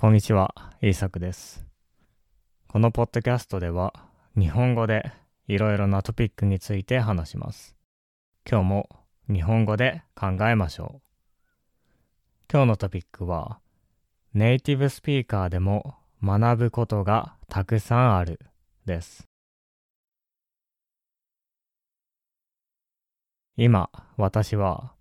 [0.00, 1.66] こんにちは、イーサクです。
[2.68, 3.92] このポッドキャストでは、
[4.38, 5.10] 日本語で
[5.48, 7.74] いろいろなトピックについて話します。
[8.48, 8.88] 今日も
[9.28, 11.02] 日本語で考えましょう。
[12.48, 13.58] 今日のトピックは、
[14.34, 18.38] ネイティブスピーカーでも学ぶことがたくさんある
[18.86, 19.26] です。
[23.56, 24.92] 今、私は、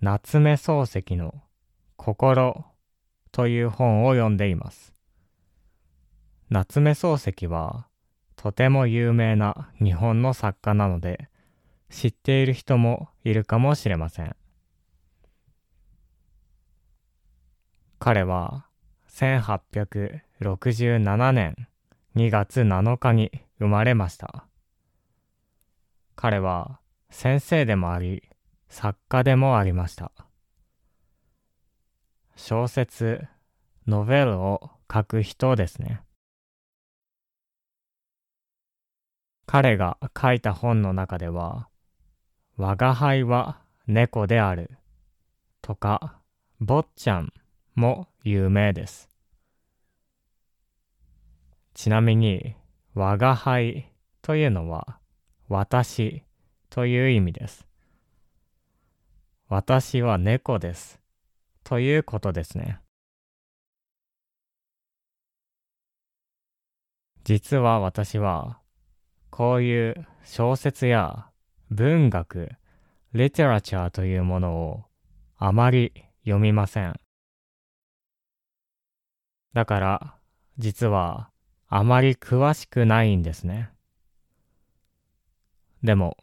[0.00, 1.40] 夏目漱石の
[1.96, 2.73] 心
[3.34, 4.94] という本を読んでいます。
[6.50, 7.88] 夏目漱石は
[8.36, 11.28] とても有名な日本の作家なので
[11.90, 14.36] 知っている人もいるかもしれません。
[17.98, 18.66] 彼は
[19.10, 21.56] 1867年
[22.14, 24.46] 2月7日に生まれました。
[26.14, 26.78] 彼は
[27.10, 28.22] 先生でもあり
[28.68, 30.12] 作家でもありました。
[32.36, 33.26] 小説、
[33.86, 36.00] ノベルを書く人ですね。
[39.46, 41.68] 彼が書いた本の中では、
[42.56, 44.70] 我が輩は猫である
[45.62, 46.18] とか、
[46.60, 47.32] 坊ちゃん
[47.74, 49.08] も有名です。
[51.74, 52.56] ちなみに、
[52.94, 54.98] 我が輩というのは、
[55.48, 56.22] 私
[56.70, 57.66] という意味です。
[59.48, 61.03] 私は猫です。
[61.64, 62.78] ということですね。
[67.24, 68.60] 実は私は、
[69.30, 71.26] こういう小説や
[71.70, 72.50] 文学、
[73.14, 74.84] リテラチャーというものを
[75.38, 75.92] あまり
[76.24, 76.94] 読みません。
[79.54, 80.14] だから、
[80.58, 81.30] 実は
[81.66, 83.70] あまり詳しくないんですね。
[85.82, 86.16] でも、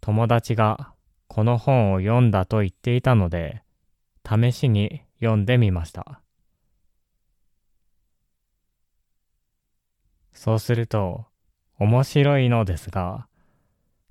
[0.00, 0.92] 友達が
[1.28, 3.62] この本を読んだと言っていたので、
[4.30, 6.20] 試しに読んでみました。
[10.32, 11.26] そうすると
[11.80, 13.26] 面白いのですが、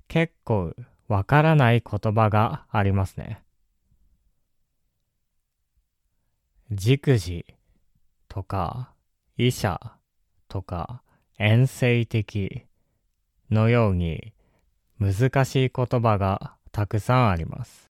[0.08, 0.74] 結構
[1.08, 3.42] わからない言葉がありますね。
[6.70, 7.46] 熟児
[8.28, 8.92] とか
[9.38, 9.80] 医者
[10.48, 11.02] とか
[11.38, 12.66] 遠征的
[13.50, 14.34] のように
[15.00, 17.89] 難しい言葉がたくさんあります。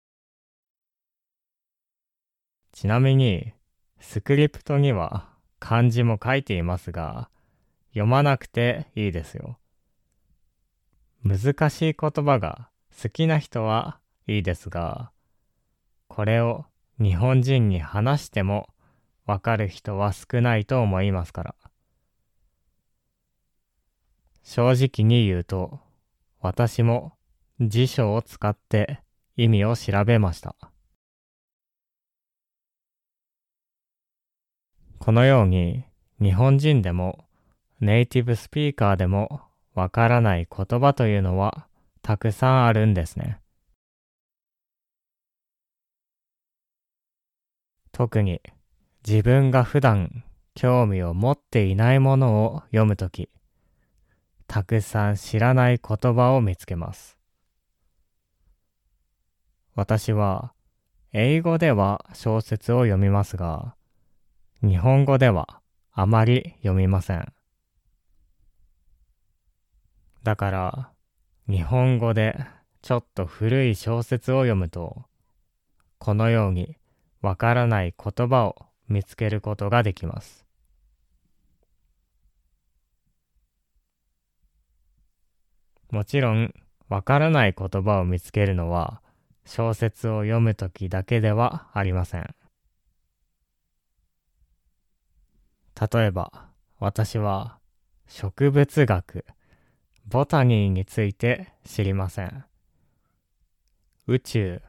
[2.79, 3.51] ちなみに、
[3.99, 5.27] スクリプトには
[5.59, 7.29] 漢字も書いていますが、
[7.89, 9.59] 読まなくていいですよ。
[11.21, 15.11] 難しい言葉が好きな人はいいですが、
[16.07, 16.67] これを
[17.01, 18.69] 日本人に話しても
[19.25, 21.55] わかる人は少ないと思いますから。
[24.41, 25.81] 正直に言うと、
[26.39, 27.11] 私も
[27.59, 29.01] 辞書を使って
[29.35, 30.55] 意味を調べました。
[34.99, 35.85] このように
[36.21, 37.25] 日本人でも
[37.79, 39.41] ネイティブスピーカーでも
[39.73, 41.67] わからない言葉というのは
[42.01, 43.39] たくさんあるんですね。
[47.93, 48.41] 特に
[49.07, 50.23] 自分が普段
[50.53, 53.29] 興味を持っていないものを読むとき、
[54.47, 57.17] たくさん知らない言葉を見つけます。
[59.75, 60.53] 私は
[61.13, 63.75] 英語では小説を読みますが、
[64.61, 65.61] 日本語では
[65.93, 67.31] あまり読みません。
[70.23, 70.89] だから、
[71.47, 72.37] 日本語で
[72.81, 75.05] ちょっと古い小説を読むと、
[75.97, 76.77] このように
[77.21, 80.45] わからない言葉を見つけることができます。
[85.89, 86.53] もちろん、
[86.89, 89.01] わからない言葉を見つけるのは、
[89.45, 92.35] 小説を読むときだけではありません。
[95.79, 97.57] 例えば、私は
[98.07, 99.25] 植物学、
[100.05, 102.43] ボタニーについて知りません。
[104.05, 104.61] 宇宙、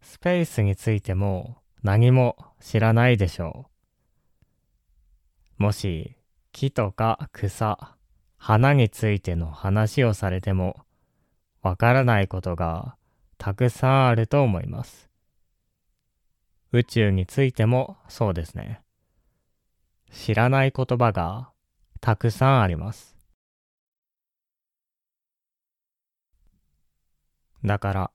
[0.00, 3.66] スペースについても何も知らないでしょ
[5.58, 5.62] う。
[5.62, 6.16] もし、
[6.52, 7.96] 木とか草、
[8.38, 10.86] 花についての話をされても、
[11.60, 12.96] わからないことが
[13.36, 15.10] たくさんあると思います。
[16.72, 18.80] 宇宙についてもそうですね。
[20.10, 21.50] 知らない言葉が
[22.00, 23.16] たくさんあります。
[27.64, 28.10] だから、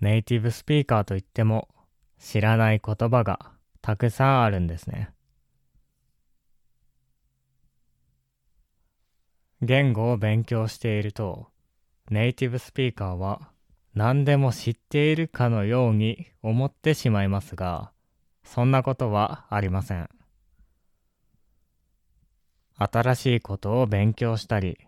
[0.00, 1.68] ネイティブスピーカーといっても
[2.18, 5.10] 知らない言葉がたくさんあるんですね。
[9.60, 11.48] 言語を勉強していると、
[12.10, 13.50] ネイティブスピーカーは
[13.94, 17.90] 何でも知っているかのように思ってしまいますが、
[18.44, 20.08] そんなことはありません。
[22.80, 24.78] 新しいことを勉強したり、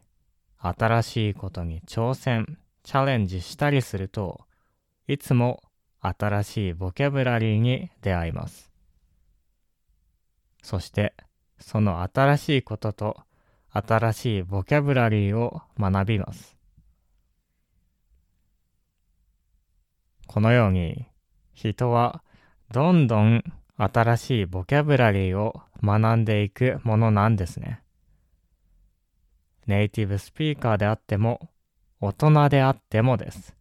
[0.58, 4.42] 新しいことに挑戦、チャレンジしたりすると、
[5.08, 5.60] いつも
[6.00, 8.70] 新しいボキャブラリーに出会います。
[10.62, 11.14] そして、
[11.58, 13.16] その新しいことと
[13.70, 16.56] 新しいボキャブラリーを学びます。
[20.28, 21.06] このように、
[21.54, 22.22] 人は
[22.70, 23.42] どんどん
[23.76, 27.82] 新しいボキャブラリーを学んでいくものなんですね。
[29.66, 31.50] ネイティブスピーカーであっても、
[32.00, 33.54] 大人であってもです。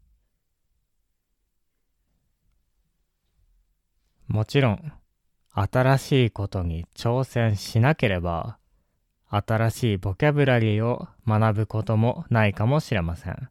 [4.28, 4.94] もちろん、
[5.54, 8.58] 新しいことに挑戦しなければ、
[9.30, 13.50] 新しいボキャブラリーを学ぶこともないかもしれません。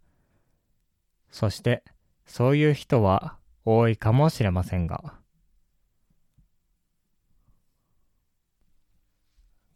[1.30, 1.84] そして、
[2.26, 5.14] そういう人は多いかもしれませんが、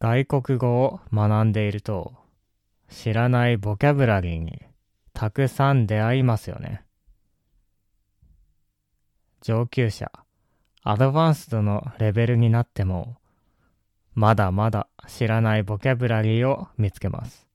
[0.02, 2.12] 外国語を学んでいると、
[2.88, 4.60] 知らないボキャブラリーに
[5.12, 6.84] たくさん出会いますよね。
[9.42, 10.10] 上級者、
[10.82, 13.18] アドバンスドのレベルになっても、
[14.12, 17.46] まだまだ知らないボキャブラリーを見つけます。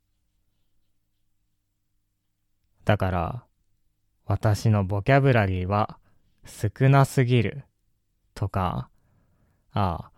[2.86, 3.44] だから、
[4.26, 6.00] 私のボキャブラリーは
[6.46, 7.66] 少なすぎる
[8.36, 8.90] とか、
[9.74, 10.17] ああ、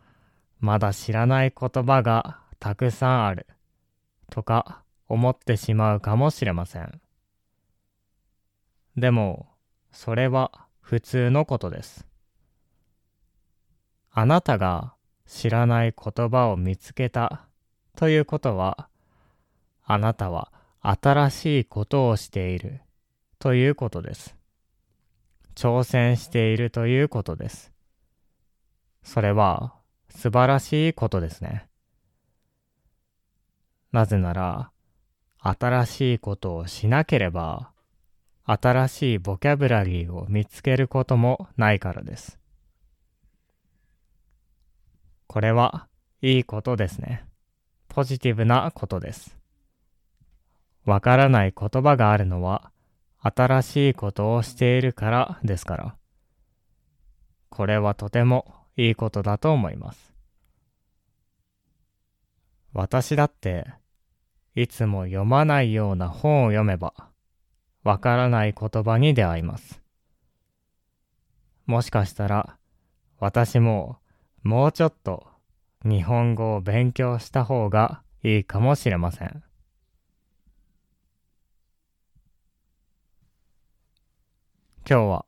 [0.60, 3.48] まだ知らない言葉がたくさんある
[4.30, 7.02] とか思ってしまうかもしれません。
[8.98, 9.48] でも、
[9.92, 12.06] それは普通のことです。
[14.12, 14.94] あなたが
[15.26, 17.46] 知らない言葉を見つけた
[17.96, 18.90] ということは、
[19.86, 20.52] あなたは
[20.82, 22.82] 新しいことをしている
[23.40, 24.36] ということです。
[25.56, 27.72] 挑戦しているということです。
[29.04, 29.79] それは
[30.10, 31.68] 素晴らしいことですね。
[33.92, 34.72] なぜなら、
[35.42, 37.72] 新しいことをしなければ、
[38.46, 42.40] 新しいボキャブラリーを見つけることもないからです。
[45.28, 45.88] これは
[46.22, 47.26] いいことですね。
[47.88, 49.38] ポジティブなことです。
[50.86, 52.72] わからない言葉があるのは
[53.20, 55.96] 新しいことをしているからですから。
[57.50, 60.14] これはとてもいいことだと思います。
[62.72, 63.66] 私だって
[64.56, 66.94] いつも読まないような本を読めば
[67.84, 69.81] わからない言葉に出会います。
[71.66, 72.58] もしかしたら
[73.20, 73.98] 私も
[74.44, 75.28] もうちょっと
[75.84, 79.44] 日本語を勉強した方がいいかもしれません。
[84.90, 85.25] 今日は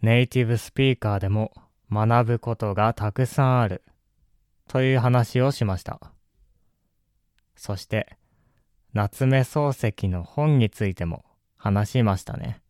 [0.00, 1.52] ネイティブスピーカーでも
[1.90, 3.82] 学ぶことがたくさんある
[4.68, 6.00] という話をしました。
[7.54, 8.16] そして
[8.92, 11.24] 夏目漱石の本についても
[11.56, 12.60] 話しましたね。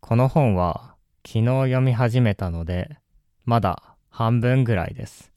[0.00, 0.94] この本は
[1.26, 2.98] 昨日読み始めたので
[3.44, 5.32] まだ半分ぐらいです。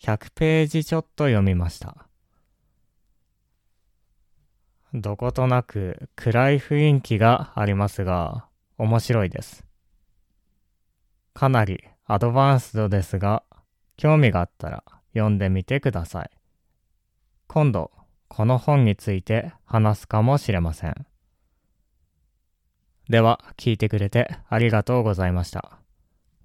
[0.00, 2.06] 100ページちょっと読みました。
[4.94, 8.46] どことなく暗い雰囲気がありますが、
[8.78, 9.64] 面白いです。
[11.36, 13.42] かなりアドバンスドですが、
[13.98, 16.30] 興味があったら読んでみてください。
[17.46, 17.90] 今度、
[18.28, 20.94] この本について話すかもしれません。
[23.10, 25.78] では、聞いてくれてありがとうございました。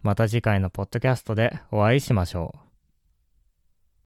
[0.01, 2.70] また次回のポッドキャストでお会いしましょう。